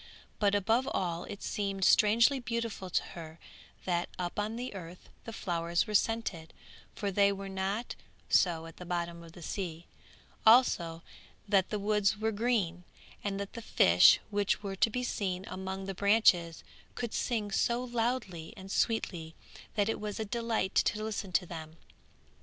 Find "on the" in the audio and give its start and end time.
4.39-4.73